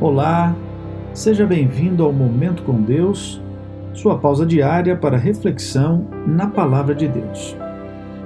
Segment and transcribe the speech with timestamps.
[0.00, 0.54] Olá,
[1.12, 3.42] seja bem-vindo ao Momento com Deus,
[3.92, 7.56] sua pausa diária para reflexão na Palavra de Deus.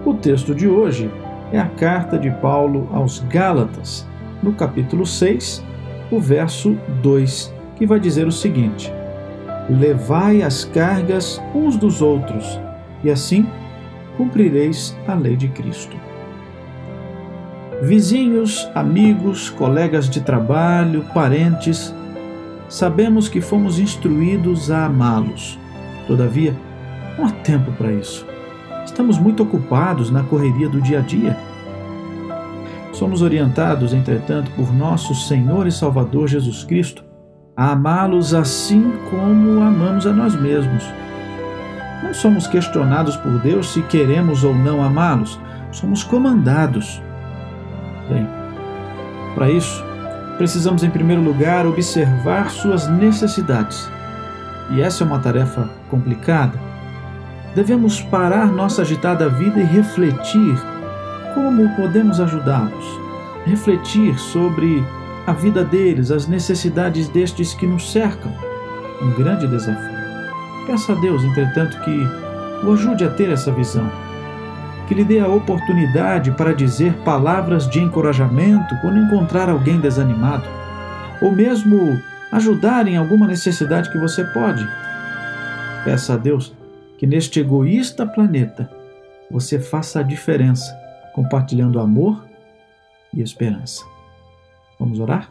[0.05, 1.11] O texto de hoje
[1.51, 4.07] é a carta de Paulo aos Gálatas,
[4.43, 5.65] no capítulo 6,
[6.11, 8.93] o verso 2, que vai dizer o seguinte:
[9.71, 12.61] Levai as cargas uns dos outros,
[13.03, 13.47] e assim
[14.19, 15.97] cumprireis a lei de Cristo.
[17.83, 21.93] Vizinhos, amigos, colegas de trabalho, parentes,
[22.69, 25.59] sabemos que fomos instruídos a amá-los.
[26.07, 26.55] Todavia,
[27.19, 28.25] não há tempo para isso.
[28.85, 31.37] Estamos muito ocupados na correria do dia a dia.
[32.93, 37.03] Somos orientados, entretanto, por nosso Senhor e Salvador Jesus Cristo
[37.57, 40.85] a amá-los assim como amamos a nós mesmos.
[42.05, 45.37] Não somos questionados por Deus se queremos ou não amá-los,
[45.73, 47.03] somos comandados
[48.09, 48.27] Bem,
[49.35, 49.85] para isso,
[50.39, 53.91] precisamos em primeiro lugar observar suas necessidades.
[54.71, 56.59] E essa é uma tarefa complicada.
[57.55, 60.59] Devemos parar nossa agitada vida e refletir
[61.35, 63.01] como podemos ajudá-los.
[63.45, 64.83] Refletir sobre
[65.27, 68.33] a vida deles, as necessidades destes que nos cercam.
[69.03, 69.93] Um grande desafio.
[70.67, 73.91] Peça a Deus, entretanto, que o ajude a ter essa visão
[74.93, 80.45] que lhe dê a oportunidade para dizer palavras de encorajamento quando encontrar alguém desanimado,
[81.23, 81.99] ou mesmo
[82.31, 84.69] ajudar em alguma necessidade que você pode.
[85.83, 86.55] Peça a Deus
[86.99, 88.71] que neste egoísta planeta
[89.31, 90.79] você faça a diferença,
[91.15, 92.27] compartilhando amor
[93.15, 93.83] e esperança.
[94.79, 95.31] Vamos orar?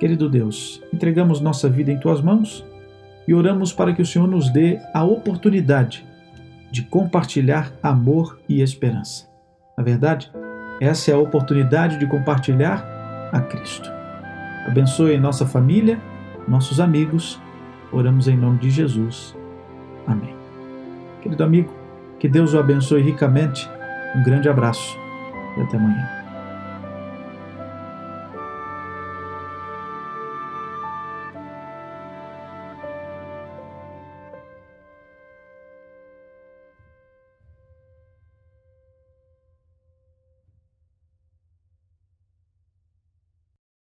[0.00, 2.64] Querido Deus, entregamos nossa vida em tuas mãos
[3.28, 6.07] e oramos para que o Senhor nos dê a oportunidade
[6.70, 9.28] de compartilhar amor e esperança.
[9.76, 10.30] Na verdade,
[10.80, 12.84] essa é a oportunidade de compartilhar
[13.32, 13.90] a Cristo.
[14.66, 15.98] Abençoe nossa família,
[16.46, 17.40] nossos amigos.
[17.92, 19.34] Oramos em nome de Jesus.
[20.06, 20.34] Amém.
[21.22, 21.72] Querido amigo,
[22.18, 23.68] que Deus o abençoe ricamente.
[24.14, 24.96] Um grande abraço
[25.56, 26.17] e até amanhã.